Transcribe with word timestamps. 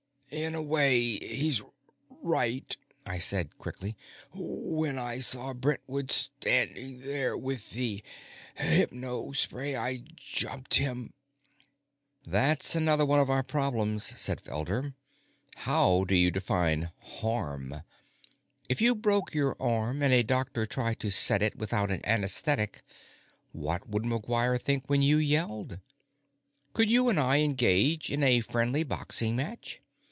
"In 0.33 0.55
a 0.55 0.61
way, 0.61 1.19
he's 1.19 1.61
right," 2.23 2.77
I 3.05 3.17
said 3.17 3.57
quickly. 3.57 3.97
"When 4.33 4.97
I 4.97 5.19
saw 5.19 5.51
Brentwood 5.51 6.09
standing 6.09 7.01
there 7.01 7.35
with 7.37 7.71
the 7.71 8.01
hypospray, 8.57 9.75
I 9.77 10.01
jumped 10.15 10.75
him." 10.75 11.11
"That's 12.25 12.77
another 12.77 13.05
one 13.05 13.19
of 13.19 13.29
our 13.29 13.43
problems," 13.43 14.13
said 14.17 14.41
Felder. 14.41 14.93
"How 15.57 16.05
do 16.05 16.15
you 16.15 16.31
define 16.31 16.91
'harm'? 17.19 17.81
If 18.69 18.79
you 18.79 18.95
broke 18.95 19.33
your 19.35 19.61
arm 19.61 20.01
and 20.01 20.13
a 20.13 20.23
doctor 20.23 20.65
tried 20.65 21.01
to 21.01 21.11
set 21.11 21.41
it 21.41 21.57
without 21.57 21.91
an 21.91 21.99
anesthetic, 22.05 22.83
what 23.51 23.89
would 23.89 24.03
McGuire 24.03 24.61
think 24.61 24.89
when 24.89 25.01
you 25.01 25.17
yelled? 25.17 25.81
Could 26.71 26.89
you 26.89 27.09
and 27.09 27.19
I 27.19 27.39
engage 27.39 28.09
in 28.09 28.23
a 28.23 28.39
friendly 28.39 28.83
boxing 28.83 29.35
match? 29.35 29.81